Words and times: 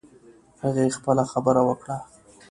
هغې 0.63 0.85
خپله 0.97 1.23
خبره 1.31 1.61
وکړه 1.65 1.97